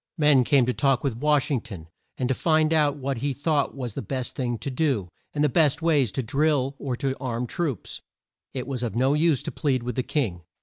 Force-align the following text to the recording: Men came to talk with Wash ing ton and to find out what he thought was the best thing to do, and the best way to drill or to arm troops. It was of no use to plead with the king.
Men 0.17 0.43
came 0.43 0.65
to 0.65 0.73
talk 0.73 1.03
with 1.03 1.15
Wash 1.17 1.51
ing 1.51 1.61
ton 1.61 1.87
and 2.17 2.27
to 2.27 2.33
find 2.33 2.73
out 2.73 2.97
what 2.97 3.17
he 3.17 3.33
thought 3.33 3.75
was 3.75 3.93
the 3.93 4.01
best 4.01 4.33
thing 4.33 4.57
to 4.57 4.71
do, 4.71 5.09
and 5.31 5.43
the 5.43 5.47
best 5.47 5.83
way 5.83 6.07
to 6.07 6.23
drill 6.23 6.73
or 6.79 6.95
to 6.95 7.15
arm 7.19 7.45
troops. 7.45 8.01
It 8.51 8.65
was 8.65 8.81
of 8.81 8.95
no 8.95 9.13
use 9.13 9.43
to 9.43 9.51
plead 9.51 9.83
with 9.83 9.95
the 9.95 10.01
king. 10.01 10.41